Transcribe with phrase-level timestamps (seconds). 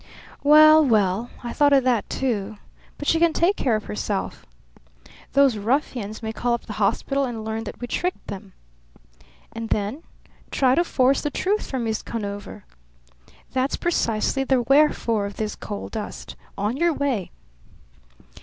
[0.41, 1.29] "Well, well!
[1.43, 2.57] I thought of that, too.
[2.97, 4.47] But she can take care of herself."
[5.33, 8.53] "Those ruffians may call up the hospital and learn that we tricked them.
[9.53, 10.01] "And then?"
[10.49, 12.65] "Try to force the truth from Miss Conover."
[13.53, 16.35] "That's precisely the wherefore of this coal dust.
[16.57, 17.29] On your way!"